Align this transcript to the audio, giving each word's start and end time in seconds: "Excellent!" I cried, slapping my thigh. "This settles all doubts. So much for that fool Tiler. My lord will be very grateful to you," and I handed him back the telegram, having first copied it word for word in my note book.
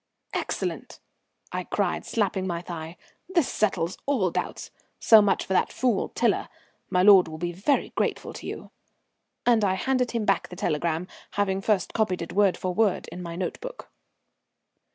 "Excellent!" 0.33 0.99
I 1.51 1.63
cried, 1.63 2.07
slapping 2.07 2.47
my 2.47 2.63
thigh. 2.63 2.97
"This 3.29 3.47
settles 3.47 3.99
all 4.07 4.31
doubts. 4.31 4.71
So 4.99 5.21
much 5.21 5.45
for 5.45 5.53
that 5.53 5.71
fool 5.71 6.09
Tiler. 6.09 6.49
My 6.89 7.03
lord 7.03 7.27
will 7.27 7.37
be 7.37 7.51
very 7.53 7.89
grateful 7.91 8.33
to 8.33 8.47
you," 8.47 8.71
and 9.45 9.63
I 9.63 9.75
handed 9.75 10.09
him 10.09 10.25
back 10.25 10.49
the 10.49 10.55
telegram, 10.55 11.07
having 11.33 11.61
first 11.61 11.93
copied 11.93 12.23
it 12.23 12.33
word 12.33 12.57
for 12.57 12.73
word 12.73 13.09
in 13.11 13.21
my 13.21 13.35
note 13.35 13.61
book. 13.61 13.91